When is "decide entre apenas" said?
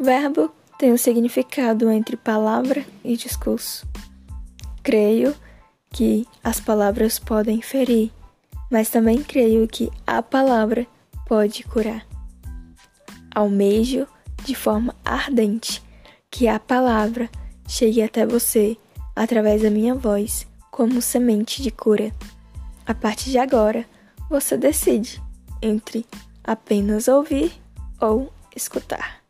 24.56-27.08